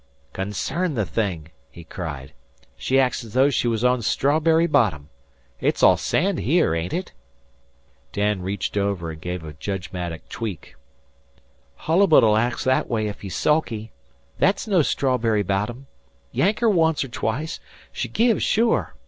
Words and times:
"Concern 0.33 0.95
the 0.95 1.05
thing!" 1.05 1.51
he 1.69 1.83
cried. 1.83 2.33
"She 2.75 2.99
acts 2.99 3.23
as 3.23 3.33
though 3.35 3.51
she 3.51 3.67
were 3.67 3.77
on 3.87 4.01
strawberry 4.01 4.65
bottom. 4.65 5.09
It's 5.59 5.83
all 5.83 5.95
sand 5.95 6.39
here, 6.39 6.73
ain't 6.73 6.91
it?" 6.91 7.11
Dan 8.11 8.41
reached 8.41 8.77
over 8.77 9.11
and 9.11 9.21
gave 9.21 9.43
a 9.43 9.53
judgmatic 9.53 10.27
tweak. 10.27 10.75
"Hollbut'll 11.81 12.35
act 12.35 12.63
that 12.65 12.89
way 12.89 13.07
'f 13.09 13.21
he's 13.21 13.35
sulky. 13.35 13.91
Thet's 14.39 14.67
no 14.67 14.81
strawberry 14.81 15.43
bottom. 15.43 15.85
Yank 16.31 16.61
her 16.61 16.69
once 16.71 17.03
or 17.03 17.07
twice. 17.07 17.59
She 17.91 18.07
gives, 18.09 18.41
sure. 18.41 18.95